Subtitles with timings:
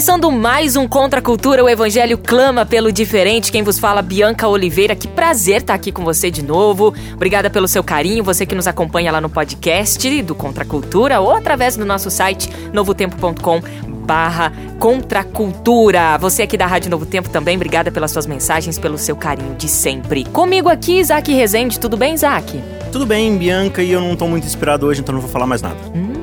[0.00, 3.52] Começando mais um Contra a Cultura, o Evangelho clama pelo diferente.
[3.52, 4.96] Quem vos fala, Bianca Oliveira.
[4.96, 6.94] Que prazer estar aqui com você de novo.
[7.12, 11.20] Obrigada pelo seu carinho, você que nos acompanha lá no podcast do Contra a Cultura
[11.20, 13.60] ou através do nosso site novotempo.com
[14.06, 16.16] barra Contra Cultura.
[16.16, 19.68] Você aqui da Rádio Novo Tempo também, obrigada pelas suas mensagens, pelo seu carinho de
[19.68, 20.24] sempre.
[20.24, 21.78] Comigo aqui, Isaac Rezende.
[21.78, 22.58] Tudo bem, Isaac?
[22.90, 25.60] Tudo bem, Bianca, e eu não tô muito inspirado hoje, então não vou falar mais
[25.60, 25.76] nada.
[25.94, 26.19] Hum.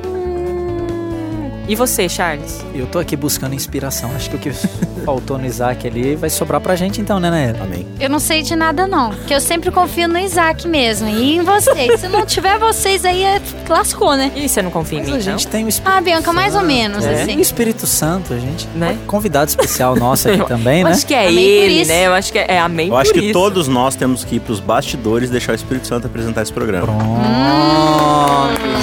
[1.68, 2.64] E você, Charles?
[2.74, 4.10] Eu tô aqui buscando inspiração.
[4.16, 4.50] Acho que o que
[5.04, 7.54] faltou no Isaac ali vai sobrar pra gente então, né, né?
[7.62, 7.86] Amém.
[8.00, 9.10] Eu não sei de nada, não.
[9.10, 11.06] Porque eu sempre confio no Isaac mesmo.
[11.08, 12.00] E em vocês.
[12.00, 13.40] Se não tiver vocês aí, é...
[13.68, 14.32] lascou, né?
[14.34, 15.50] E você não confia em Mas mim, a gente não?
[15.52, 17.36] tem o Espírito Ah, Bianca, mais ou menos, É, assim.
[17.36, 18.66] o Espírito Santo, a gente.
[18.74, 18.96] Né?
[19.06, 20.90] Convidado especial nosso aqui também, né?
[20.90, 21.90] acho que é Amém por ele, isso.
[21.90, 22.06] né?
[22.06, 23.32] Eu acho que é, é amém Eu acho por que isso.
[23.34, 26.86] todos nós temos que ir pros bastidores e deixar o Espírito Santo apresentar esse programa.
[26.86, 27.20] Pronto.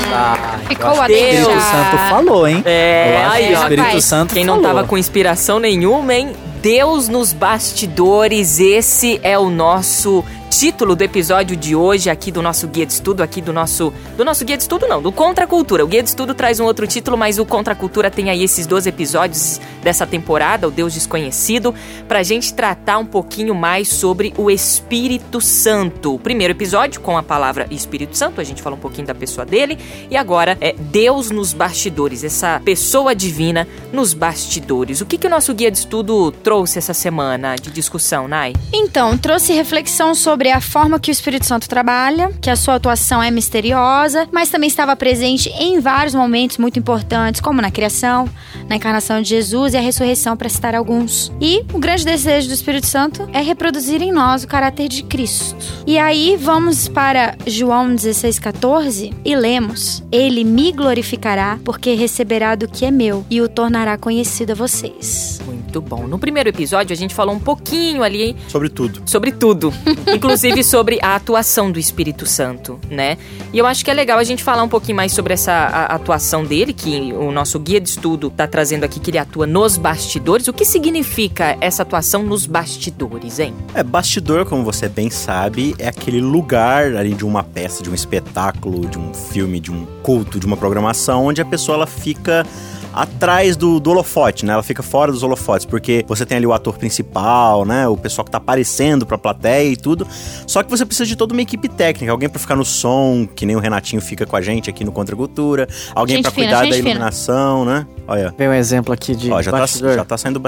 [0.05, 0.34] Isaac.
[0.67, 1.61] Ficou a O Espírito deixar.
[1.61, 2.61] Santo falou, hein?
[2.65, 3.61] É, aí, o ó.
[3.61, 4.69] Espírito Rapaz, Santo Quem não falou.
[4.69, 6.33] tava com inspiração nenhuma, hein?
[6.61, 10.23] Deus nos bastidores, esse é o nosso
[10.57, 14.23] título do episódio de hoje aqui do nosso guia de estudo, aqui do nosso do
[14.23, 15.83] nosso guia de estudo não, do Contra Cultura.
[15.83, 18.65] O guia de estudo traz um outro título, mas o Contra Cultura tem aí esses
[18.65, 21.75] dois episódios dessa temporada, o Deus desconhecido,
[22.07, 26.15] pra gente tratar um pouquinho mais sobre o Espírito Santo.
[26.15, 29.45] O primeiro episódio com a palavra Espírito Santo, a gente falou um pouquinho da pessoa
[29.45, 29.77] dele,
[30.09, 35.01] e agora é Deus nos bastidores, essa pessoa divina nos bastidores.
[35.01, 38.53] O que que o nosso guia de estudo trouxe essa semana de discussão, Nai?
[38.73, 43.21] Então, trouxe reflexão sobre a forma que o Espírito Santo trabalha, que a sua atuação
[43.21, 48.29] é misteriosa, mas também estava presente em vários momentos muito importantes, como na criação,
[48.69, 51.31] na encarnação de Jesus e a ressurreição, para citar alguns.
[51.41, 55.55] E o grande desejo do Espírito Santo é reproduzir em nós o caráter de Cristo.
[55.85, 62.85] E aí vamos para João 16,14 e lemos: Ele me glorificará, porque receberá do que
[62.85, 65.39] é meu e o tornará conhecido a vocês.
[65.45, 66.07] Muito bom.
[66.07, 69.01] No primeiro episódio a gente falou um pouquinho ali Sobre tudo.
[69.05, 69.73] sobre tudo,
[70.13, 73.17] inclusive sobre a atuação do Espírito Santo, né?
[73.53, 75.85] E eu acho que é legal a gente falar um pouquinho mais sobre essa a-
[75.95, 79.77] atuação dele, que o nosso guia de estudo tá trazendo aqui que ele atua nos
[79.77, 80.47] bastidores.
[80.47, 83.53] O que significa essa atuação nos bastidores, hein?
[83.73, 87.93] É, bastidor, como você bem sabe, é aquele lugar ali de uma peça, de um
[87.93, 92.45] espetáculo, de um filme, de um culto, de uma programação, onde a pessoa ela fica
[92.95, 94.53] atrás do, do holofote, né?
[94.53, 97.87] Ela fica fora dos holofotes, porque você tem ali o ator principal, né?
[97.87, 100.07] O pessoal que tá aparecendo pra plateia e tudo.
[100.47, 103.45] Só que você precisa de toda uma equipe técnica, alguém pra ficar no som, que
[103.45, 106.63] nem o Renatinho fica com a gente aqui no Contra Cultura, alguém fina, cuidar da
[106.63, 106.77] fina.
[106.77, 107.85] iluminação, né?
[108.07, 110.41] Olha, Vem um exemplo aqui de ó, já tá, já tá saindo.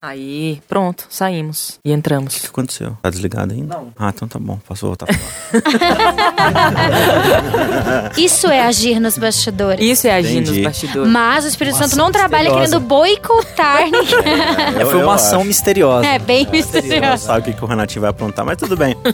[0.00, 2.36] Aí, pronto, saímos e O entramos.
[2.38, 2.96] que aconteceu?
[3.02, 3.74] Tá desligado ainda?
[3.74, 3.88] Não.
[3.98, 5.20] Ah, então tá bom, posso voltar pra lá.
[8.16, 9.84] Isso é agir nos bastidores.
[9.84, 10.62] Isso é agir nos Entendi.
[10.62, 11.10] bastidores.
[11.12, 12.76] Mas o Espírito Nossa, Santo não trabalha misteriosa.
[12.76, 14.80] querendo boicotar ninguém.
[14.80, 16.06] É, foi uma ação misteriosa.
[16.06, 17.24] É bem Não misterioso.
[17.24, 18.96] sabe o que, que o Renatinho vai aprontar, mas tudo bem.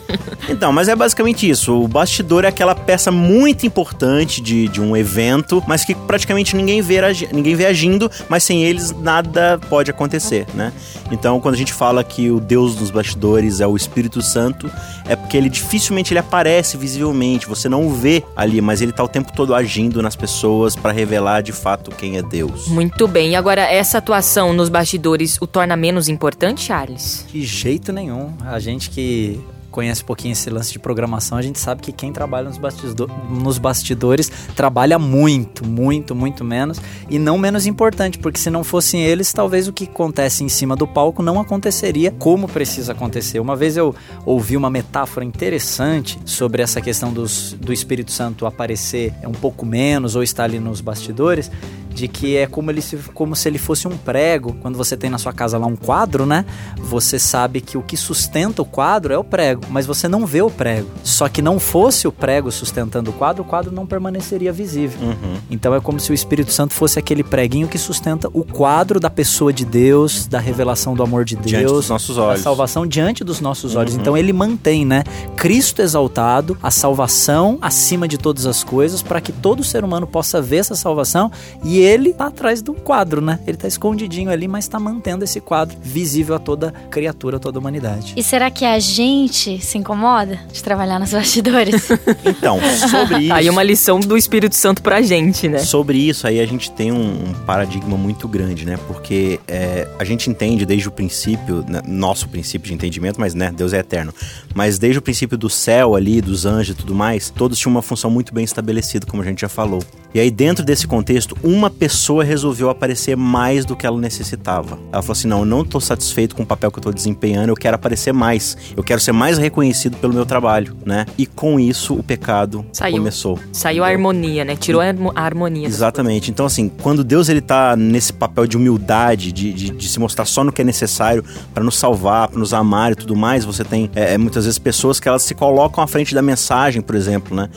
[0.47, 1.73] Então, mas é basicamente isso.
[1.83, 6.83] O bastidor é aquela peça muito importante de, de um evento, mas que praticamente ninguém
[6.83, 6.99] vê,
[7.33, 10.71] ninguém vê agindo, mas sem eles nada pode acontecer, né?
[11.11, 14.71] Então, quando a gente fala que o Deus dos bastidores é o Espírito Santo,
[15.07, 19.03] é porque ele dificilmente ele aparece visivelmente, você não o vê ali, mas ele tá
[19.03, 22.69] o tempo todo agindo nas pessoas para revelar de fato quem é Deus.
[22.69, 23.33] Muito bem.
[23.33, 27.27] E agora, essa atuação nos bastidores o torna menos importante, Charles?
[27.31, 28.33] De jeito nenhum.
[28.45, 29.41] A gente que
[29.75, 33.11] conhece um pouquinho esse lance de programação, a gente sabe que quem trabalha nos, bastido-
[33.29, 36.81] nos bastidores trabalha muito, muito, muito menos
[37.11, 40.77] e não menos importante, porque se não fossem eles, talvez o que acontece em cima
[40.77, 43.41] do palco não aconteceria como precisa acontecer.
[43.41, 43.93] Uma vez eu
[44.25, 50.15] ouvi uma metáfora interessante sobre essa questão dos, do Espírito Santo aparecer um pouco menos
[50.15, 51.51] ou estar ali nos bastidores,
[51.95, 54.55] de que é como, ele se, como se ele fosse um prego.
[54.61, 56.45] Quando você tem na sua casa lá um quadro, né?
[56.79, 60.43] Você sabe que o que sustenta o quadro é o prego, mas você não vê
[60.43, 60.89] o prego.
[61.05, 64.99] Só que não fosse o prego sustentando o quadro, o quadro não permaneceria visível.
[65.01, 65.37] Uhum.
[65.51, 69.11] Então é como se o Espírito Santo fosse aquele preguinho que sustenta o quadro da
[69.11, 72.41] pessoa de Deus, da revelação do amor de Diante Deus, dos nossos da olhos.
[72.41, 73.95] salvação diante dos nossos olhos.
[73.95, 74.01] Uhum.
[74.01, 75.05] Então ele mantém, né?
[75.37, 80.41] Cristo exaltado, a salvação acima de todas as coisas, para que todo ser humano possa
[80.41, 81.31] ver essa salvação.
[81.63, 83.39] E ele tá atrás do quadro, né?
[83.47, 87.59] Ele tá escondidinho ali, mas tá mantendo esse quadro visível a toda criatura, a toda
[87.59, 88.15] humanidade.
[88.17, 91.89] E será que a gente se incomoda de trabalhar nos bastidores?
[92.25, 92.59] Então,
[92.89, 93.33] sobre isso.
[93.33, 95.59] Aí uma lição do Espírito Santo pra gente, né?
[95.59, 98.79] Sobre isso aí a gente tem um, um paradigma muito grande, né?
[98.87, 103.53] Porque é, a gente entende desde o princípio, né, nosso princípio de entendimento, mas né,
[103.55, 104.13] Deus é eterno.
[104.55, 107.83] Mas desde o princípio do céu ali, dos anjos e tudo mais, todos tinham uma
[107.83, 109.83] função muito bem estabelecida, como a gente já falou.
[110.15, 114.79] E aí dentro desse contexto, uma pessoa resolveu aparecer mais do que ela necessitava.
[114.93, 117.49] Ela falou assim: "Não, eu não tô satisfeito com o papel que eu tô desempenhando,
[117.51, 118.57] eu quero aparecer mais.
[118.77, 121.05] Eu quero ser mais reconhecido pelo meu trabalho", né?
[121.19, 122.97] E com isso o pecado Saiu.
[122.99, 123.39] começou.
[123.53, 124.57] Saiu a harmonia, né?
[124.57, 125.67] Tirou a harmo- a harmonia.
[125.67, 126.31] Exatamente.
[126.31, 130.25] Então, assim, quando Deus ele tá nesse papel de humildade, de, de, de se mostrar
[130.25, 133.65] só no que é necessário para nos salvar, para nos amar e tudo mais, você
[133.65, 137.37] tem é, muitas vezes pessoas que elas se colocam à frente da mensagem, por exemplo,
[137.37, 137.49] né?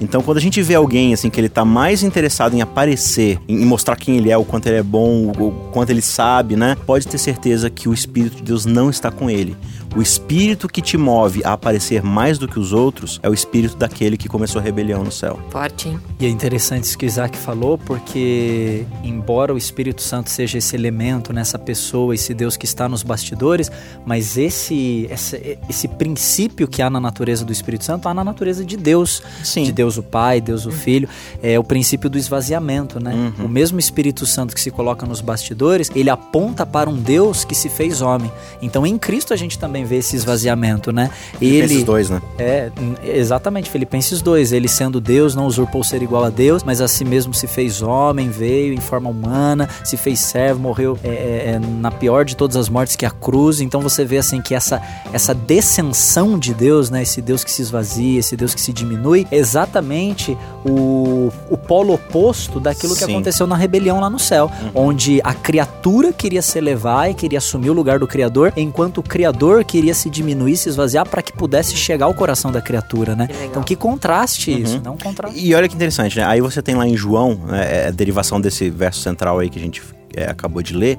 [0.00, 3.61] Então, quando a gente vê alguém assim que ele tá mais interessado em aparecer, em
[3.62, 6.76] em mostrar quem ele é, o quanto ele é bom, o, quanto ele sabe, né?
[6.84, 9.56] Pode ter certeza que o Espírito de Deus não está com ele.
[9.94, 13.76] O espírito que te move a aparecer mais do que os outros é o espírito
[13.76, 15.38] daquele que começou a rebelião no céu.
[15.50, 16.00] Forte, hein?
[16.18, 20.74] E é interessante isso que o Isaac falou, porque embora o Espírito Santo seja esse
[20.74, 23.70] elemento nessa pessoa, esse Deus que está nos bastidores,
[24.06, 28.64] mas esse, esse, esse princípio que há na natureza do Espírito Santo, há na natureza
[28.64, 29.22] de Deus.
[29.44, 29.64] Sim.
[29.64, 31.08] De Deus o Pai, Deus o Filho,
[31.42, 33.12] é o princípio do esvaziamento, né?
[33.12, 33.46] Uhum.
[33.46, 37.54] O mesmo Espírito Santo que se coloca nos bastidores, ele aponta para um Deus que
[37.54, 38.32] se fez homem.
[38.62, 41.10] Então em Cristo a gente também vê esse esvaziamento, né?
[41.40, 42.20] Esses dois, né?
[42.38, 42.70] É,
[43.04, 44.52] exatamente, Filipenses 2.
[44.52, 47.82] Ele sendo Deus, não usurpou ser igual a Deus, mas a si mesmo se fez
[47.82, 52.36] homem, veio em forma humana, se fez servo, morreu é, é, é, na pior de
[52.36, 53.60] todas as mortes que é a cruz.
[53.60, 54.80] Então você vê assim que essa,
[55.12, 57.02] essa descensão de Deus, né?
[57.02, 61.94] Esse Deus que se esvazia, esse Deus que se diminui, é exatamente o, o polo
[61.94, 63.12] oposto daquilo que Sim.
[63.12, 67.70] aconteceu na rebelião lá no céu, onde a criatura queria se elevar e queria assumir
[67.70, 71.74] o lugar do Criador, enquanto o Criador queria se diminuir, se esvaziar para que pudesse
[71.74, 73.26] chegar ao coração da criatura, né?
[73.26, 73.44] Que.
[73.46, 75.38] Então que contraste isso, não um contraste.
[75.38, 76.26] E olha que interessante, né?
[76.26, 79.58] Aí você tem lá em João, né, é a derivação desse verso central aí que
[79.58, 79.82] a gente
[80.14, 80.98] é, acabou de ler.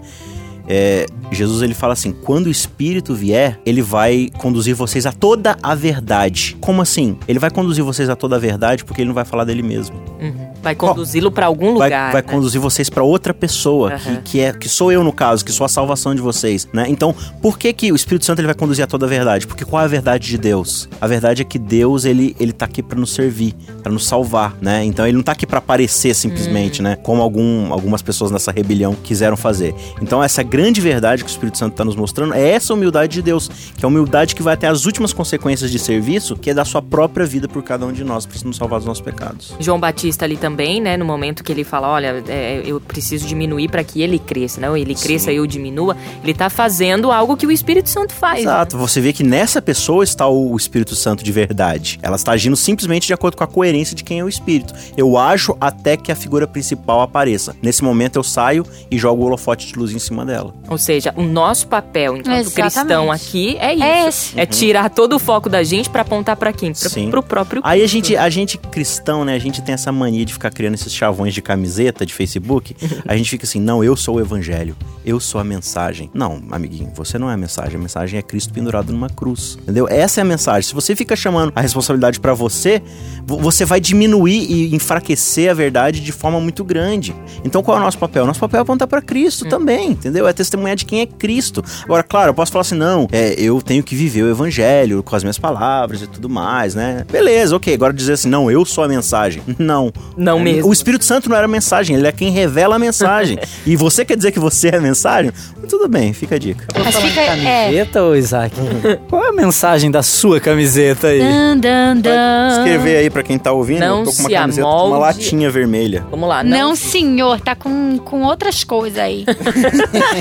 [0.68, 5.57] É, Jesus ele fala assim: quando o Espírito vier, ele vai conduzir vocês a toda
[5.62, 6.56] a verdade.
[6.62, 7.18] Como assim?
[7.27, 9.95] Ele vai conduzir vocês a toda a verdade porque ele não vai falar dele mesmo.
[10.19, 10.54] Uhum.
[10.62, 12.12] Vai conduzi-lo pra algum Vai, lugar.
[12.13, 12.27] vai né?
[12.27, 14.15] conduzir vocês para outra pessoa Aham.
[14.18, 16.86] que, que é que sou eu no caso, que sou a salvação de vocês, né?
[16.88, 19.45] Então, por que que o Espírito Santo ele vai conduzir a toda a verdade?
[19.45, 20.88] Porque qual é a verdade de Deus?
[21.01, 24.56] A verdade é que Deus ele ele tá aqui para nos servir, para nos salvar,
[24.62, 24.83] né?
[24.86, 26.83] Então ele não tá aqui para aparecer simplesmente, Hum.
[26.86, 26.95] né?
[26.95, 29.75] Como algum, algumas pessoas nessa rebelião quiseram fazer.
[30.01, 33.24] Então essa grande verdade que o Espírito Santo tá nos mostrando é essa humildade de
[33.24, 36.54] Deus, que é a humildade que vai até as últimas consequências de serviço, que é
[36.54, 39.56] da sua própria vida por cada um de nós, para nos salvar dos nossos pecados.
[39.60, 40.96] João Batista ali também, né?
[40.96, 44.78] No momento que ele fala, olha, é, eu preciso diminuir para que ele cresça, não?
[44.78, 45.98] Ele cresça, eu diminua.
[46.24, 48.46] Ele tá fazendo algo que o Espírito Santo faz.
[48.46, 48.52] né?
[48.52, 51.98] Exato, você vê que nessa pessoa está o Espírito Santo de verdade.
[52.04, 54.72] Ela está agindo simplesmente de acordo com a coerência de quem é o Espírito.
[54.96, 57.56] Eu ajo até que a figura principal apareça.
[57.60, 60.43] Nesse momento eu saio e jogo o holofote de luz em cima dela.
[60.68, 62.74] Ou seja, o nosso papel enquanto Exatamente.
[62.74, 63.84] cristão aqui é isso.
[63.84, 64.40] É esse.
[64.40, 66.74] É tirar todo o foco da gente para apontar para quem?
[66.74, 67.09] Pra, Sim.
[67.09, 70.33] pro próprio Aí a gente, a gente cristão, né, a gente tem essa mania de
[70.33, 72.76] ficar criando esses chavões de camiseta de Facebook.
[73.07, 76.09] A gente fica assim, não, eu sou o evangelho, eu sou a mensagem.
[76.14, 79.57] Não, amiguinho, você não é a mensagem, a mensagem é Cristo pendurado numa cruz.
[79.62, 79.88] Entendeu?
[79.90, 80.68] Essa é a mensagem.
[80.68, 82.81] Se você fica chamando a responsabilidade pra você,
[83.26, 87.14] vo- você vai diminuir e enfraquecer a verdade de forma muito grande.
[87.44, 88.26] Então qual é o nosso papel?
[88.26, 90.26] Nosso papel é apontar pra Cristo também, entendeu?
[90.33, 91.63] É testemunhar de quem é Cristo.
[91.83, 95.16] Agora, claro, eu posso falar assim, não, é, eu tenho que viver o evangelho com
[95.16, 97.06] as minhas palavras e tudo mais, né?
[97.09, 97.73] Beleza, ok.
[97.73, 99.42] Agora dizer assim, não, eu sou a mensagem.
[99.59, 99.94] Não.
[100.18, 100.68] Não mesmo.
[100.68, 103.37] O Espírito Santo não era a mensagem, ele é quem revela a mensagem.
[103.66, 105.31] e você quer dizer que você é a mensagem?
[105.69, 106.66] Tudo bem, fica a dica.
[106.83, 107.21] Mas fica.
[107.21, 107.66] É.
[107.66, 108.56] Camiseta, ô Isaac?
[109.09, 111.19] Qual é a mensagem da sua camiseta aí?
[111.19, 112.57] Dan, dan, dan.
[112.57, 114.97] Escrever aí pra quem tá ouvindo, Não eu tô com uma se camiseta com uma
[114.97, 114.99] amolde.
[115.19, 116.06] latinha vermelha.
[116.09, 116.44] Vamos lá.
[116.44, 119.25] Não, senhor, tá com, com outras coisas aí.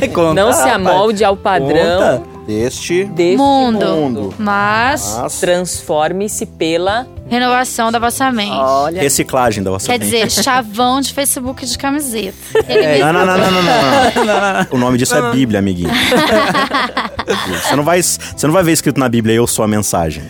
[0.14, 0.74] Conta, Não se rapaz.
[0.86, 2.22] amolde ao padrão Conta.
[2.46, 3.86] deste deste Mundo.
[3.86, 4.34] mundo.
[4.38, 7.06] Mas, Mas- Transforme-se pela.
[7.28, 8.52] renovação da vossa mente.
[8.52, 9.00] Olha.
[9.00, 10.04] reciclagem da vossa Quer mente.
[10.10, 12.36] dizer, chavão de Facebook de camiseta.
[12.68, 14.66] É, não, não, não, não, não, não, não.
[14.70, 15.88] O nome disso é Bíblia, amiguinho.
[17.62, 20.22] você, não vai, você não vai ver escrito na Bíblia, eu sou a mensagem.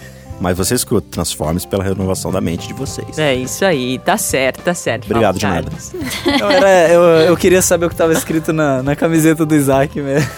[0.43, 3.17] Mas você escuta, transforme-se pela renovação da mente de vocês.
[3.19, 5.05] É isso aí, tá certo, tá certo.
[5.05, 5.71] Obrigado, de nada.
[6.41, 10.01] Eu, era- eu, eu queria saber o que tava escrito na, na camiseta do Isaac
[10.01, 10.29] mesmo.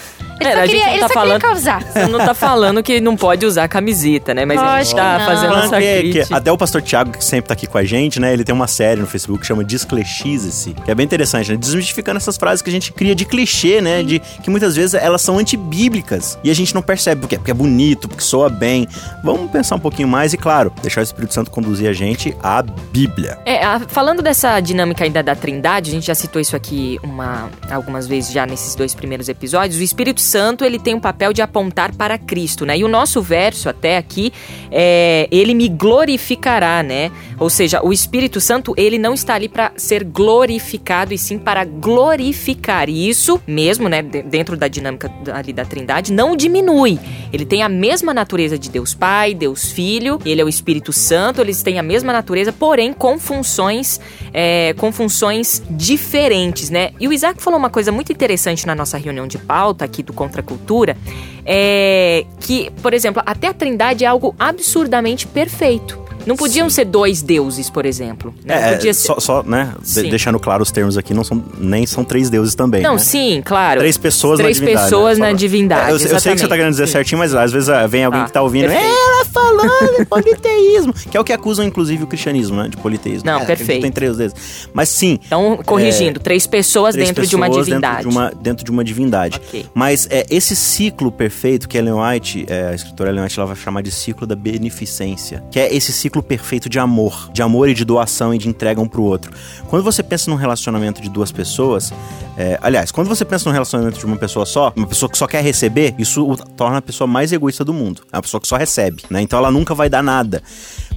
[0.40, 1.82] Ele Pera, só queria, ele tá só falando- queria causar.
[1.92, 4.44] Você não tá falando que não pode usar camiseta, né?
[4.44, 5.26] Mas a gente Lógico tá não.
[5.26, 6.36] fazendo essa que, que crítica.
[6.36, 8.32] até o pastor Tiago, que sempre tá aqui com a gente, né?
[8.32, 11.56] Ele tem uma série no Facebook que chama Desclichize-se, que é bem interessante, né?
[11.56, 14.02] Desmistificando essas frases que a gente cria de clichê, né?
[14.02, 16.38] De que muitas vezes elas são antibíblicas.
[16.42, 17.36] E a gente não percebe por quê?
[17.36, 18.86] Porque é bonito, porque soa bem.
[19.22, 22.62] Vamos pensar um pouquinho mais e, claro, deixar o Espírito Santo conduzir a gente à
[22.62, 23.38] Bíblia.
[23.44, 27.48] É, a- falando dessa dinâmica ainda da Trindade, a gente já citou isso aqui uma,
[27.70, 29.78] algumas vezes já nesses dois primeiros episódios.
[29.80, 32.78] O Espírito Santo ele tem um papel de apontar para Cristo, né?
[32.78, 34.32] E o nosso verso até aqui
[34.70, 37.10] é ele me glorificará, né?
[37.38, 41.64] Ou seja, o Espírito Santo ele não está ali para ser glorificado e sim para
[41.64, 42.88] glorificar.
[42.88, 44.02] E isso mesmo, né?
[44.02, 46.98] de- Dentro da dinâmica ali da Trindade, não diminui.
[47.32, 50.18] Ele tem a mesma natureza de Deus Pai, Deus Filho.
[50.24, 51.40] Ele é o Espírito Santo.
[51.40, 54.00] Eles têm a mesma natureza, porém com funções,
[54.32, 56.90] é, com funções diferentes, né?
[57.00, 60.12] E o Isaac falou uma coisa muito interessante na nossa reunião de pauta aqui do
[60.12, 60.96] Contra Cultura,
[61.44, 66.03] é que, por exemplo, até a Trindade é algo absurdamente perfeito.
[66.26, 68.34] Não podiam ser dois deuses, por exemplo.
[68.44, 68.72] Né?
[68.72, 69.06] É, Podia ser...
[69.06, 69.72] só, só, né?
[69.80, 70.08] de- Sim.
[70.10, 72.82] deixando claro os termos aqui, não são, nem são três deuses também.
[72.82, 72.98] Não, né?
[72.98, 73.80] sim, claro.
[73.80, 74.84] Três pessoas Três na divindade.
[74.90, 75.26] pessoas né?
[75.26, 76.92] na divindade, É, eu, eu sei que você tá querendo dizer Sim.
[76.92, 78.68] certinho, mas às vezes ah, vem alguém Tá, que tá ouvindo.
[78.68, 78.84] perfeito.
[78.94, 80.92] Ela falando de politeísmo.
[80.92, 82.68] que é o que acusam, inclusive, o cristianismo, né?
[82.68, 83.26] De politeísmo.
[83.28, 83.82] Não, é, perfeito.
[83.82, 84.68] Tem três deuses.
[84.72, 85.18] Mas sim.
[85.26, 87.96] Então, corrigindo, três pessoas três dentro de uma pessoas divindade.
[87.96, 89.40] Dentro de uma, dentro de uma divindade.
[89.44, 89.66] Ok.
[89.74, 93.56] Mas é, esse ciclo perfeito que Ellen White, é, a escritora Ellen White, ela vai
[93.56, 95.42] chamar de ciclo da beneficência.
[95.50, 97.30] Que é esse ciclo perfeito de amor.
[97.32, 99.32] De amor e de doação e de entrega um pro outro.
[99.68, 101.92] Quando você pensa num relacionamento de duas pessoas,
[102.36, 105.26] é, aliás, quando você pensa num relacionamento de uma pessoa só, uma pessoa que só
[105.26, 108.02] quer receber, isso torna a pessoa mais egoísta do mundo.
[108.12, 109.20] É uma pessoa que só recebe, né?
[109.20, 110.42] Então ela nunca vai dar nada.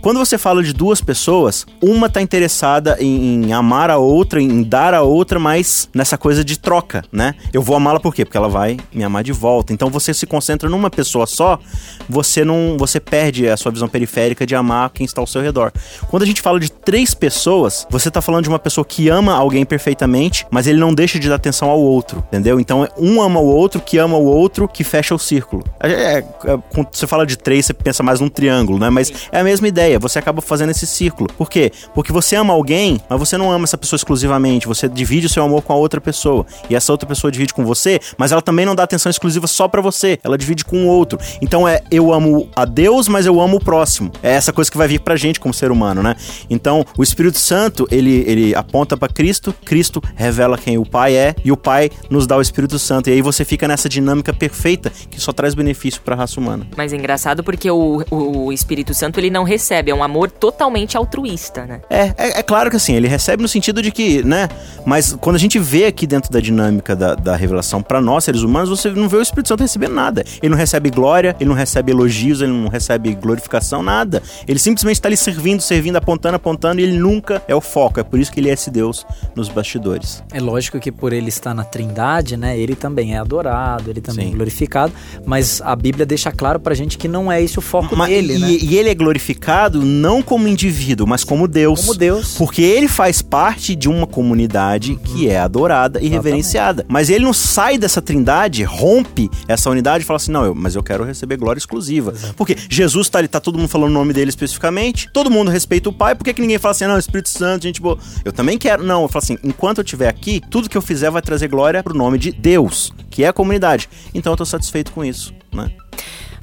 [0.02, 4.64] Quando você fala de duas pessoas, uma tá interessada em, em amar a outra, em
[4.64, 7.36] dar a outra, mas nessa coisa de troca, né?
[7.52, 8.24] Eu vou amá-la por quê?
[8.24, 9.74] Porque ela vai me amar de volta.
[9.74, 11.60] Então você se concentra numa pessoa só,
[12.08, 15.72] você não, você perde a sua visão periférica de amar quem está ao seu redor.
[16.10, 19.34] Quando a gente fala de três pessoas, você tá falando de uma pessoa que ama
[19.34, 22.60] alguém perfeitamente, mas ele não deixa de dar atenção ao outro, entendeu?
[22.60, 25.64] Então um ama o outro, que ama o outro, que fecha o círculo.
[25.80, 26.26] É, é, é,
[26.74, 28.90] quando você fala de três, você pensa mais num triângulo, né?
[28.90, 31.30] Mas é a mesma ideia, você acaba fazendo esse círculo.
[31.38, 31.72] Por quê?
[31.94, 35.44] Porque você ama alguém, mas você não ama essa pessoa exclusivamente, você divide o seu
[35.44, 36.46] amor com a outra pessoa.
[36.70, 39.68] E essa outra pessoa divide com você, mas ela também não dá atenção exclusiva só
[39.68, 41.20] pra você, ela divide com o outro.
[41.42, 44.12] Então é eu amo a Deus, mas eu amo o próximo.
[44.24, 46.16] É essa coisa que vai vir pra gente como ser humano, né?
[46.50, 51.36] Então, o Espírito Santo, ele, ele aponta pra Cristo, Cristo revela quem o Pai é
[51.44, 53.10] e o Pai nos dá o Espírito Santo.
[53.10, 56.68] E aí você fica nessa dinâmica perfeita que só traz benefício pra raça humana.
[56.76, 60.98] Mas é engraçado porque o, o Espírito Santo ele não recebe, é um amor totalmente
[60.98, 61.82] altruísta, né?
[61.90, 64.48] É, é, é claro que assim, ele recebe no sentido de que, né?
[64.86, 68.42] Mas quando a gente vê aqui dentro da dinâmica da, da revelação pra nós, seres
[68.42, 70.24] humanos, você não vê o Espírito Santo recebendo nada.
[70.42, 74.22] Ele não recebe glória, ele não recebe elogios, ele não recebe glorificação, nada.
[74.48, 78.00] Ele simplesmente tá ali servindo, servindo, apontando, apontando, e ele nunca é o foco.
[78.00, 79.06] É por isso que ele é esse Deus
[79.36, 80.24] nos bastidores.
[80.32, 84.28] É lógico que por ele estar na Trindade, né, ele também é adorado, ele também
[84.28, 84.34] Sim.
[84.34, 84.94] é glorificado,
[85.26, 88.36] mas a Bíblia deixa claro pra gente que não é esse o foco Mas- dele,
[88.36, 88.48] e, né?
[88.62, 91.82] e ele é glorificado não como indivíduo, mas como Deus.
[91.82, 92.36] Como Deus.
[92.36, 96.86] Porque ele faz parte de uma comunidade que é adorada e reverenciada.
[96.88, 100.76] Mas ele não sai dessa trindade, rompe essa unidade e fala assim: não, eu, mas
[100.76, 102.14] eu quero receber glória exclusiva.
[102.36, 105.90] Porque Jesus tá ali, tá todo mundo falando o nome dele especificamente, todo mundo respeita
[105.90, 107.98] o Pai, por que, que ninguém fala assim, não, Espírito Santo, gente boa.
[108.24, 108.84] Eu também quero.
[108.84, 111.84] Não, eu falo assim: enquanto eu estiver aqui, tudo que eu fizer vai trazer glória
[111.84, 113.90] pro nome de Deus, que é a comunidade.
[114.14, 115.72] Então eu tô satisfeito com isso, né?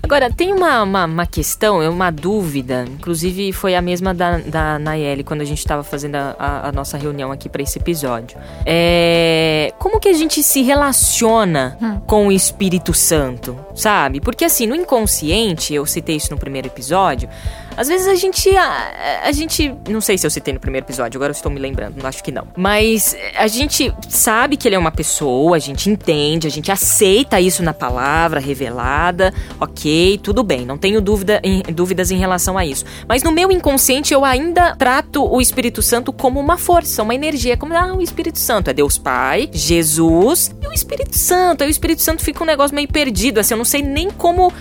[0.04, 4.78] Agora, tem uma, uma, uma questão, é uma dúvida, inclusive foi a mesma da, da
[4.78, 8.36] Nayeli quando a gente estava fazendo a, a- a nossa reunião aqui para esse episódio.
[8.66, 14.20] É, como que a gente se relaciona com o Espírito Santo, sabe?
[14.20, 17.28] Porque assim, no inconsciente, eu citei isso no primeiro episódio,
[17.76, 18.48] às vezes a gente.
[18.56, 19.74] A, a gente.
[19.88, 22.30] Não sei se eu citei no primeiro episódio, agora eu estou me lembrando, acho que
[22.32, 22.46] não.
[22.56, 27.40] Mas a gente sabe que ele é uma pessoa, a gente entende, a gente aceita
[27.40, 32.64] isso na palavra revelada, ok, tudo bem, não tenho dúvida em- dúvidas em relação a
[32.64, 32.84] isso.
[33.08, 37.56] Mas no meu inconsciente eu ainda trato o Espírito Santo como uma força, uma energia,
[37.56, 41.62] como ah, o Espírito Santo é Deus Pai, Jesus e o Espírito Santo.
[41.62, 44.52] Aí o Espírito Santo fica um negócio meio perdido, assim, eu não sei nem como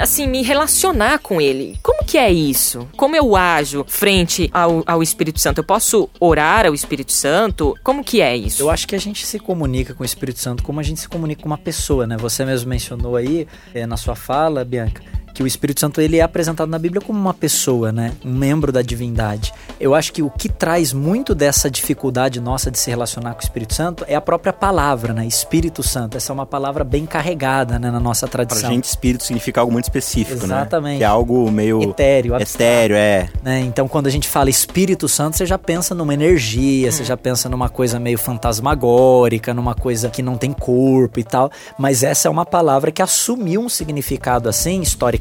[0.00, 1.78] assim, me relacionar com ele.
[1.82, 2.88] Como que é isso?
[2.96, 5.58] Como eu ajo frente ao, ao Espírito Santo?
[5.58, 7.76] Eu posso orar ao Espírito Santo?
[7.84, 8.62] Como que é isso?
[8.62, 11.08] Eu acho que a gente se comunica com o Espírito Santo como a gente se
[11.08, 12.16] comunica com uma pessoa, né?
[12.16, 15.02] Você mesmo mencionou aí é, na sua fala, Bianca,
[15.34, 18.12] que o Espírito Santo ele é apresentado na Bíblia como uma pessoa, né?
[18.24, 19.52] Um membro da divindade.
[19.78, 23.42] Eu acho que o que traz muito dessa dificuldade nossa de se relacionar com o
[23.42, 25.26] Espírito Santo é a própria palavra, né?
[25.26, 26.16] Espírito Santo.
[26.16, 28.60] Essa é uma palavra bem carregada, né, na nossa tradição.
[28.62, 30.92] Pra gente, espírito significa algo muito específico, Exatamente.
[30.94, 30.98] né?
[30.98, 33.28] Que é algo meio etéreo, abstrato, etéreo, é.
[33.42, 33.60] Né?
[33.60, 36.92] Então, quando a gente fala Espírito Santo, você já pensa numa energia, Hum.
[36.92, 41.50] você já pensa numa coisa meio fantasmagórica, numa coisa que não tem corpo e tal.
[41.78, 45.19] Mas essa é uma palavra que assumiu um significado assim, historicamente,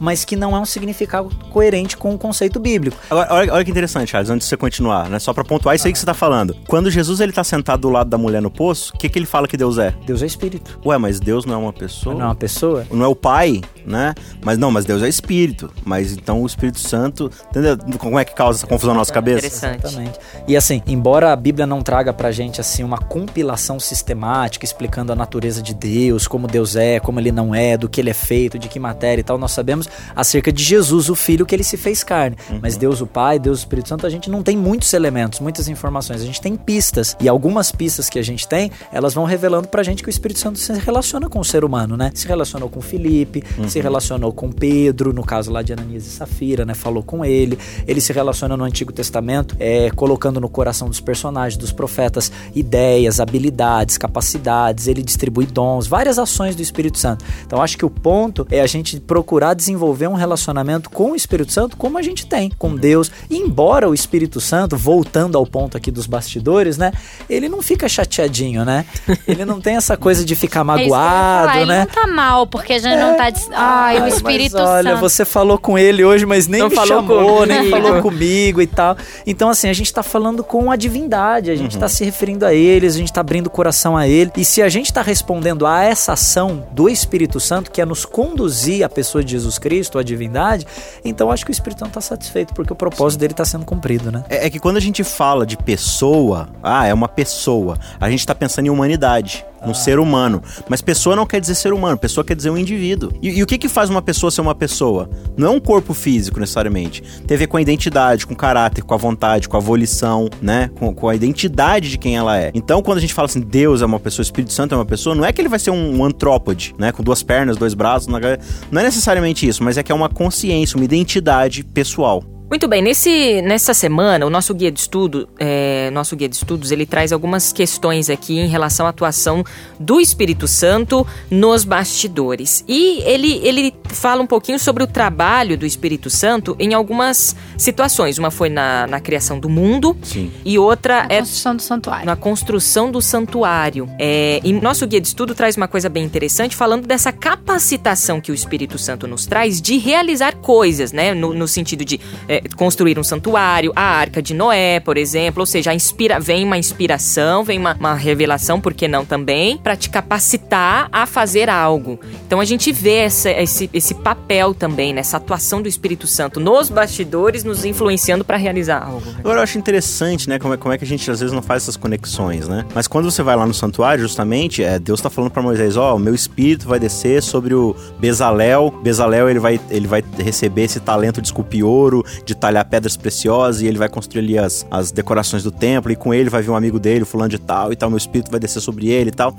[0.00, 2.96] mas que não é um significado coerente com o conceito bíblico.
[3.10, 5.18] Agora, olha, olha que interessante, Charles, antes de você continuar, né?
[5.18, 6.56] Só pra pontuar isso aí que você tá falando.
[6.66, 9.26] Quando Jesus ele tá sentado do lado da mulher no poço, o que, que ele
[9.26, 9.94] fala que Deus é?
[10.06, 10.78] Deus é espírito.
[10.84, 12.14] Ué, mas Deus não é uma pessoa?
[12.14, 12.86] Não é uma pessoa?
[12.90, 14.14] Não é o Pai, né?
[14.44, 15.72] Mas não, mas Deus é Espírito.
[15.84, 17.30] Mas então o Espírito Santo.
[17.50, 17.76] Entendeu?
[17.98, 19.46] Como é que causa essa confusão na nossa cabeça?
[19.46, 19.86] Interessante.
[19.86, 20.18] Exatamente.
[20.46, 25.16] E assim, embora a Bíblia não traga pra gente assim uma compilação sistemática explicando a
[25.16, 28.58] natureza de Deus, como Deus é, como ele não é, do que ele é feito,
[28.58, 31.76] de que matéria e tal, nós sabemos acerca de Jesus, o filho que ele se
[31.76, 32.36] fez carne.
[32.60, 35.68] Mas Deus o Pai, Deus o Espírito Santo, a gente não tem muitos elementos, muitas
[35.68, 37.16] informações, a gente tem pistas.
[37.20, 40.40] E algumas pistas que a gente tem, elas vão revelando pra gente que o Espírito
[40.40, 42.10] Santo se relaciona com o ser humano, né?
[42.14, 46.64] Se relacionou com Felipe, se relacionou com Pedro, no caso lá de Ananias e Safira,
[46.64, 46.74] né?
[46.74, 47.58] Falou com ele.
[47.86, 53.20] Ele se relaciona no Antigo Testamento, é, colocando no coração dos personagens, dos profetas, ideias,
[53.20, 54.86] habilidades, capacidades.
[54.86, 57.24] Ele distribui dons, várias ações do Espírito Santo.
[57.46, 61.52] Então acho que o ponto é a gente procurar desenvolver um relacionamento com o Espírito
[61.52, 63.10] Santo como a gente tem com Deus.
[63.28, 66.92] E embora o Espírito Santo, voltando ao ponto aqui dos bastidores, né?
[67.28, 68.84] Ele não fica chateadinho, né?
[69.26, 71.66] Ele não tem essa coisa de ficar É isso que eu ia falar, magoado, ele
[71.66, 71.78] né?
[71.80, 73.30] não tá mal, porque a gente não tá.
[73.60, 75.00] Ai, o Espírito mas olha, Santo.
[75.00, 77.70] você falou com ele hoje, mas nem Não me falou chamou, nem comigo.
[77.76, 78.96] falou comigo e tal.
[79.26, 82.54] Então, assim, a gente tá falando com a divindade, a gente tá se referindo a
[82.54, 84.30] eles, a gente tá abrindo o coração a ele.
[84.36, 88.04] E se a gente tá respondendo a essa ação do Espírito Santo, que é nos
[88.04, 90.66] conduzir à pessoa de Jesus Cristo, a divindade,
[91.04, 94.10] então acho que o Espírito Santo tá satisfeito, porque o propósito dele tá sendo cumprido,
[94.10, 94.24] né?
[94.28, 98.26] É, é que quando a gente fala de pessoa, ah, é uma pessoa, a gente
[98.26, 99.44] tá pensando em humanidade.
[99.62, 100.42] No ser humano.
[100.70, 103.12] Mas pessoa não quer dizer ser humano, pessoa quer dizer um indivíduo.
[103.20, 105.10] E, e o que que faz uma pessoa ser uma pessoa?
[105.36, 107.02] Não é um corpo físico, necessariamente.
[107.26, 110.28] Tem a ver com a identidade, com o caráter, com a vontade, com a volição,
[110.40, 110.70] né?
[110.78, 112.52] Com, com a identidade de quem ela é.
[112.54, 115.16] Então, quando a gente fala assim, Deus é uma pessoa, Espírito Santo é uma pessoa,
[115.16, 116.92] não é que ele vai ser um, um antrópode, né?
[116.92, 118.06] Com duas pernas, dois braços.
[118.06, 118.38] Não é
[118.70, 122.22] não é necessariamente isso, mas é que é uma consciência, uma identidade pessoal.
[122.50, 126.72] Muito bem, nesse, nessa semana, o nosso guia de estudo, é, nosso guia de estudos,
[126.72, 129.44] ele traz algumas questões aqui em relação à atuação
[129.78, 132.64] do Espírito Santo nos bastidores.
[132.66, 138.18] E ele, ele fala um pouquinho sobre o trabalho do Espírito Santo em algumas situações.
[138.18, 140.30] Uma foi na, na criação do mundo Sim.
[140.44, 142.06] e outra A é construção do santuário.
[142.06, 143.88] na construção do santuário.
[143.98, 148.30] É, e nosso guia de estudo traz uma coisa bem interessante, falando dessa capacitação que
[148.30, 151.14] o Espírito Santo nos traz de realizar coisas, né?
[151.14, 155.40] No, no sentido de é, construir um santuário, a arca de Noé, por exemplo.
[155.42, 159.56] Ou seja, a inspira, vem uma inspiração, vem uma, uma revelação, por que não também,
[159.58, 161.98] para te capacitar a fazer algo.
[162.26, 166.68] Então a gente vê essa- esse, esse papel também, nessa atuação do Espírito Santo nos
[166.68, 169.02] bastidores, nos influenciando para realizar algo.
[169.18, 171.42] Agora eu acho interessante, né, como é, como é que a gente às vezes não
[171.42, 172.64] faz essas conexões, né?
[172.74, 175.96] Mas quando você vai lá no santuário, justamente, é, Deus tá falando pra Moisés, ó,
[175.96, 178.70] o meu espírito vai descer sobre o Bezalel.
[178.82, 183.62] Bezalel, ele vai, ele vai receber esse talento de esculpir ouro, de talhar pedras preciosas,
[183.62, 186.50] e ele vai construir ali as, as decorações do templo, e com ele vai vir
[186.50, 189.12] um amigo dele, fulano de tal, e tal, meu espírito vai descer sobre ele e
[189.12, 189.34] tal.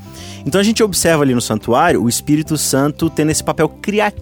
[0.46, 4.22] Então a gente observa ali no santuário o Espírito Santo tendo esse papel criativo,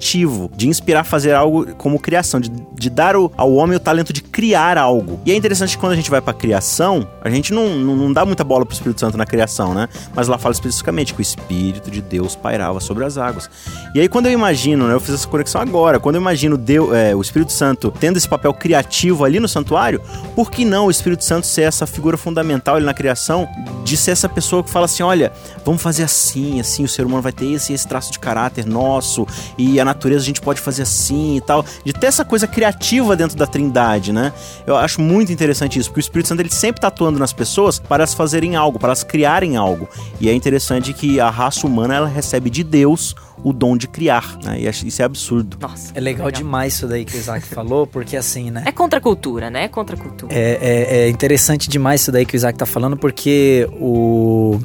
[0.56, 4.12] de inspirar a fazer algo como criação, de, de dar o- ao homem o talento
[4.12, 5.20] de criar algo.
[5.26, 8.14] E é interessante que quando a gente vai pra criação, a gente não, não, não
[8.14, 9.88] dá muita bola pro Espírito Santo na criação, né?
[10.16, 13.50] Mas lá fala especificamente que o Espírito de Deus pairava sobre as águas.
[13.94, 16.94] E aí quando eu imagino, né, eu fiz essa conexão agora, quando eu imagino Deus,
[16.94, 20.02] é, o Espírito Santo tendo esse papel criativo ali no santuário,
[20.36, 23.48] por que não o Espírito Santo ser essa figura fundamental ali na criação,
[23.84, 25.32] de ser essa pessoa que fala assim, olha,
[25.66, 29.28] vamos fazer assim, assim, o ser humano vai ter esse esse traço de caráter nosso,
[29.58, 33.16] e a natureza a gente pode fazer assim e tal, de ter essa coisa criativa
[33.16, 34.32] dentro da trindade, né?
[34.66, 37.80] Eu acho muito interessante isso, porque o Espírito Santo ele sempre tá atuando nas pessoas
[37.80, 39.88] para elas fazerem algo, para elas criarem algo.
[40.20, 44.38] E é interessante que a raça humana ela recebe de Deus o dom de criar,
[44.44, 44.60] né?
[44.60, 45.58] E isso é absurdo.
[45.62, 45.94] Nossa.
[45.96, 48.64] É legal demais isso daí que o Isaac falou, porque assim, né?
[48.66, 49.64] É contra a cultura, né?
[49.64, 50.34] É contra a cultura.
[50.34, 54.60] É, é- é interessante demais isso daí que o Isaac tá falando, porque o,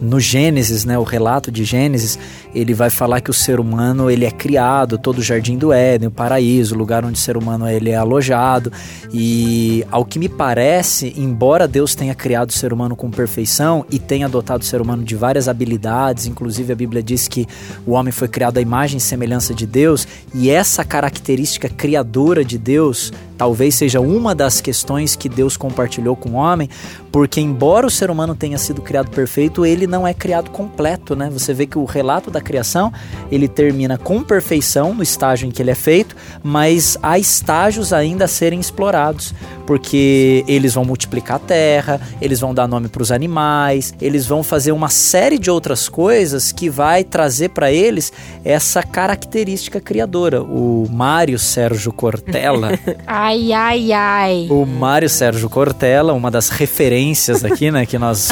[0.00, 2.18] no Gênesis, né, o relato de Gênesis,
[2.54, 6.08] ele vai falar que o ser humano ele é criado, todo o jardim do Éden,
[6.08, 8.72] o paraíso, o lugar onde o ser humano ele é alojado.
[9.12, 13.98] E ao que me parece, embora Deus tenha criado o ser humano com perfeição e
[13.98, 17.46] tenha dotado o ser humano de várias habilidades, inclusive a Bíblia diz que
[17.86, 22.58] o homem foi criado à imagem e semelhança de Deus, e essa característica criadora de
[22.58, 26.68] Deus talvez seja uma das questões que Deus compartilhou com o homem,
[27.12, 31.28] porque embora o ser humano tenha sido criado perfeito, ele não é criado completo, né?
[31.32, 32.92] Você vê que o relato da criação,
[33.30, 38.26] ele termina com perfeição no estágio em que ele é feito, mas há estágios ainda
[38.26, 39.34] a serem explorados,
[39.66, 44.42] porque eles vão multiplicar a terra, eles vão dar nome para os animais, eles vão
[44.42, 48.12] fazer uma série de outras coisas que vai trazer para eles
[48.44, 50.42] essa característica criadora.
[50.42, 54.46] O Mário Sérgio Cortella Ai, ai, ai.
[54.50, 57.86] o Mário Sérgio Cortella, uma das referências aqui, né?
[57.86, 58.30] Que nós.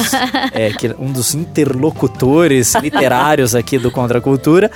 [0.51, 4.69] É, que um dos interlocutores literários aqui do Contra Cultura.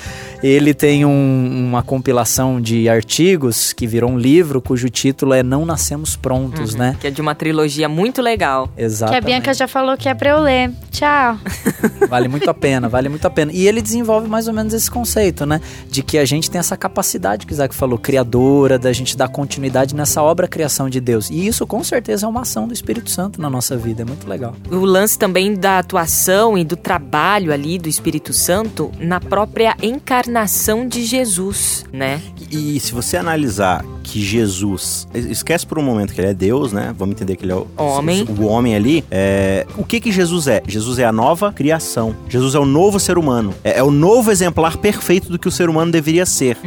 [0.43, 5.65] Ele tem um- uma compilação de artigos que virou um livro cujo título é Não
[5.65, 6.95] Nascemos Prontos, né?
[6.99, 8.67] Que é de uma trilogia muito legal.
[8.75, 9.23] Que Exatamente.
[9.23, 10.71] a Bianca já falou que é pra eu ler.
[10.91, 11.37] Tchau.
[12.09, 13.51] Vale muito a pena, vale muito a pena.
[13.53, 15.61] E ele desenvolve mais ou menos esse conceito, né?
[15.89, 19.29] De que a gente tem essa capacidade que o Isaac falou, criadora, da gente dar
[19.29, 21.29] continuidade nessa obra criação de Deus.
[21.29, 24.27] E isso com certeza é uma ação do Espírito Santo na nossa vida, é muito
[24.27, 24.53] legal.
[24.69, 30.30] O lance também da atuação e do trabalho ali do Espírito Santo na própria encarnação
[30.87, 32.21] de Jesus, né?
[32.49, 36.95] E se você analisar que Jesus, esquece por um momento que ele é Deus, né?
[36.97, 38.25] Vamos entender que ele é o Homem.
[38.39, 39.03] O homem ali.
[39.11, 40.63] É, o que que Jesus é?
[40.65, 42.15] Jesus é a nova criação.
[42.29, 43.53] Jesus é o novo ser humano.
[43.63, 46.57] É, é o novo exemplar perfeito do que o ser humano deveria ser.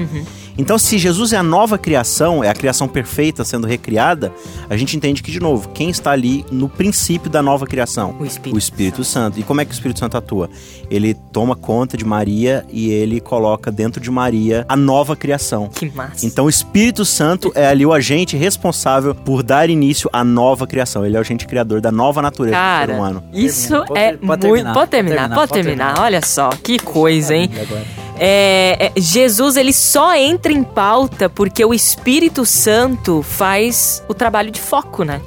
[0.56, 4.32] Então, se Jesus é a nova criação, é a criação perfeita sendo recriada,
[4.70, 8.14] a gente entende que, de novo, quem está ali no princípio da nova criação?
[8.20, 9.40] O Espírito O Espírito Santo.
[9.40, 10.48] E como é que o Espírito Santo atua?
[10.90, 15.68] Ele toma conta de Maria e ele coloca dentro de Maria a nova criação.
[15.68, 16.24] Que massa.
[16.24, 21.04] Então o Espírito Santo é ali o agente responsável por dar início à nova criação.
[21.04, 23.24] Ele é o agente criador da nova natureza do ser Cara, humano.
[23.32, 23.68] isso.
[23.86, 24.40] Pode- é pode muito.
[24.40, 25.94] terminar, pode terminar, pode pode terminar, terminar.
[25.94, 27.50] pode Olha só, que coisa, hein?
[27.60, 28.03] Agora?
[28.16, 34.50] É, é, Jesus ele só entra em pauta porque o Espírito Santo faz o trabalho
[34.50, 35.20] de foco, né?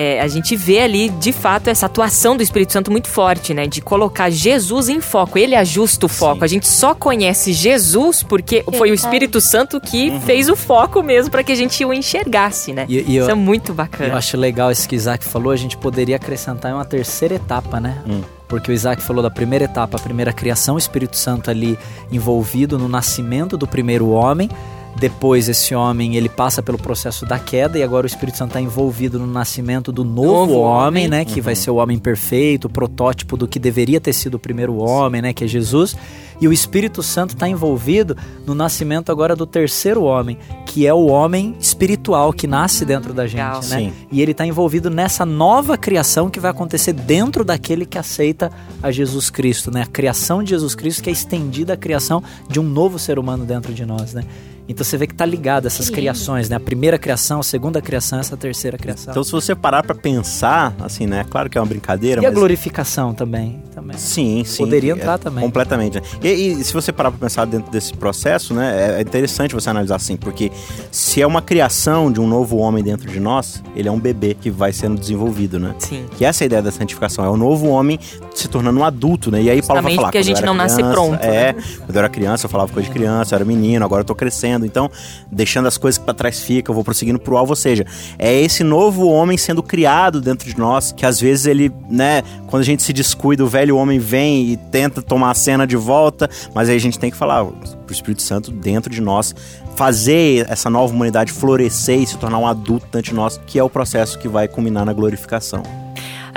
[0.00, 3.66] É, a gente vê ali, de fato, essa atuação do Espírito Santo muito forte, né?
[3.66, 5.36] De colocar Jesus em foco.
[5.36, 6.38] Ele ajusta o foco.
[6.38, 6.44] Sim.
[6.44, 10.20] A gente só conhece Jesus porque foi o Espírito Santo que Uhum.
[10.20, 12.86] fez o foco mesmo para que a gente o enxergasse, né?
[12.88, 14.14] E- e eu- Isso é muito Eu bacana.
[14.16, 17.80] acho legal isso que o Isaac falou, a gente poderia acrescentar em uma terceira etapa,
[17.80, 17.98] né?
[18.08, 18.20] Hum.
[18.46, 21.76] Porque o Isaac falou da primeira etapa, a primeira criação, o Espírito Santo ali
[22.12, 24.48] envolvido no nascimento do primeiro homem.
[24.96, 28.60] Depois esse homem ele passa pelo processo da queda e agora o Espírito Santo está
[28.60, 31.08] envolvido no nascimento do novo, Novo homem, homem.
[31.08, 31.24] né?
[31.24, 34.76] Que vai ser o homem perfeito, o protótipo do que deveria ter sido o primeiro
[34.76, 35.32] homem, né?
[35.32, 35.96] Que é Jesus.
[36.40, 41.06] E o Espírito Santo está envolvido no nascimento agora do terceiro homem, que é o
[41.06, 43.60] homem espiritual que nasce dentro da gente, Legal.
[43.62, 43.78] né?
[43.78, 43.92] Sim.
[44.10, 48.50] E ele está envolvido nessa nova criação que vai acontecer dentro daquele que aceita
[48.82, 49.82] a Jesus Cristo, né?
[49.82, 53.44] A criação de Jesus Cristo que é estendida à criação de um novo ser humano
[53.44, 54.24] dentro de nós, né?
[54.68, 56.56] Então você vê que tá ligado essas criações, né?
[56.56, 59.10] A primeira criação, a segunda criação, essa terceira criação.
[59.12, 61.24] Então, se você parar pra pensar, assim, né?
[61.30, 62.38] Claro que é uma brincadeira, e a mas.
[62.38, 63.96] glorificação também, também.
[63.96, 64.64] Sim, sim.
[64.64, 65.42] Poderia É, entrar também.
[65.42, 65.94] Completamente.
[66.00, 66.02] né?
[66.22, 68.98] E, e se você parar pra pensar dentro desse processo, né?
[68.98, 70.52] É interessante você analisar assim, porque
[70.90, 74.34] se é uma criação de um novo homem dentro de nós, ele é um bebê
[74.34, 75.74] que vai sendo desenvolvido, né?
[75.78, 76.04] Sim.
[76.16, 77.98] Que essa é a ideia da santificação, é o novo homem
[78.34, 79.40] se tornando um adulto, né?
[79.42, 80.08] E aí Paulo vai falar.
[80.08, 81.62] porque a gente não nasce criança, pronto, É, né?
[81.78, 84.14] quando eu era criança, eu falava coisa de criança, eu era menino, agora eu tô
[84.14, 84.57] crescendo.
[84.66, 84.90] Então,
[85.30, 87.52] deixando as coisas que pra trás ficam, vou prosseguindo pro alvo.
[87.52, 87.86] Ou seja,
[88.18, 92.62] é esse novo homem sendo criado dentro de nós, que às vezes ele, né, quando
[92.62, 96.28] a gente se descuida, o velho homem vem e tenta tomar a cena de volta,
[96.54, 99.34] mas aí a gente tem que falar pro Espírito Santo dentro de nós
[99.76, 103.62] fazer essa nova humanidade florescer e se tornar um adulto dentro de nós, que é
[103.62, 105.87] o processo que vai culminar na glorificação.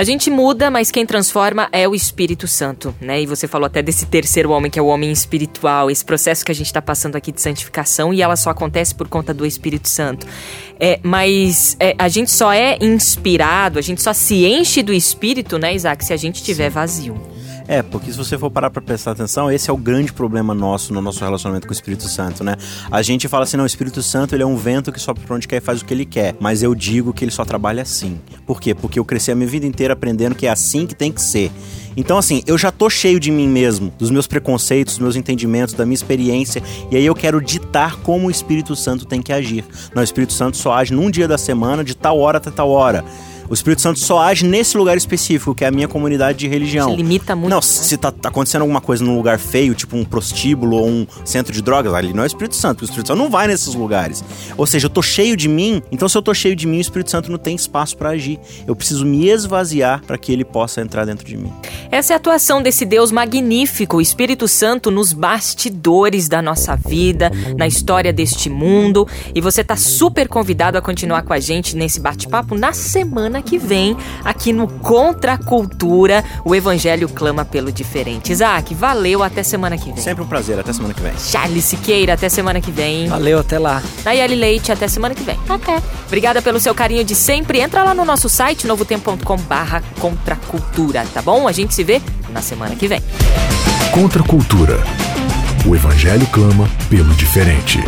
[0.02, 3.22] A gente muda, mas quem transforma é o Espírito Santo, né?
[3.22, 6.52] E você falou até desse terceiro homem, que é o homem espiritual, esse processo que
[6.52, 9.88] a gente está passando aqui de santificação, e ela só acontece por conta do Espírito
[9.88, 10.26] Santo.
[10.80, 15.60] É, mas é, a gente só é inspirado, a gente só se enche do Espírito,
[15.60, 17.16] né, Isaac, se a gente estiver vazio.
[17.72, 20.94] É, porque se você for parar pra prestar atenção, esse é o grande problema nosso
[20.94, 22.58] no nosso relacionamento com o Espírito Santo, né?
[22.92, 25.38] A gente fala assim, não, o Espírito Santo ele é um vento que sopra pra
[25.38, 26.36] onde quer e faz o que ele quer.
[26.38, 28.20] Mas eu digo que ele só trabalha assim.
[28.46, 28.76] Por quê?
[28.76, 31.50] Porque eu cresci a minha vida inteira aprendendo que é assim que tem que ser.
[31.96, 35.74] Então, assim, eu já tô cheio de mim mesmo, dos meus preconceitos, dos meus entendimentos,
[35.74, 39.64] da minha experiência, e aí eu quero ditar como o Espírito Santo tem que agir.
[39.96, 42.70] Não, o Espírito Santo só age num dia da semana, de tal hora até tal
[42.70, 43.06] hora.
[43.52, 46.90] O Espírito Santo só age nesse lugar específico, que é a minha comunidade de religião.
[46.90, 47.50] Te limita muito.
[47.50, 47.62] Não, né?
[47.62, 51.52] se tá, tá acontecendo alguma coisa num lugar feio, tipo um prostíbulo ou um centro
[51.52, 53.76] de drogas, ali não é o Espírito Santo, porque o Espírito Santo não vai nesses
[53.76, 54.24] lugares.
[54.56, 56.82] Ou seja, eu tô cheio de mim, então se eu tô cheio de mim, o
[56.82, 58.40] Espírito Santo não tem espaço pra agir.
[58.66, 61.52] Eu preciso me esvaziar para que ele possa entrar dentro de mim.
[61.92, 67.30] Essa é a atuação desse Deus magnífico, o Espírito Santo, nos bastidores da nossa vida,
[67.58, 69.06] na história deste mundo.
[69.36, 73.58] E você tá super convidado a continuar com a gente nesse bate-papo na semana que
[73.58, 76.23] vem, aqui no Contra a Cultura.
[76.43, 78.32] O Evangelho clama pelo diferente.
[78.32, 80.04] Isaac, valeu, até semana que vem.
[80.04, 81.13] Sempre um prazer, até semana que vem.
[81.17, 83.08] Charles Siqueira, até semana que vem.
[83.08, 83.82] Valeu, até lá.
[84.04, 85.39] Nayeli Leite, até semana que vem.
[85.47, 85.82] Até.
[86.08, 87.60] Obrigada pelo seu carinho de sempre.
[87.60, 91.47] Entra lá no nosso site, novotempo.com barra contracultura, tá bom?
[91.47, 92.01] A gente se vê
[92.32, 93.01] na semana que vem.
[93.93, 94.84] Contra a cultura.
[95.65, 97.80] O Evangelho clama pelo diferente.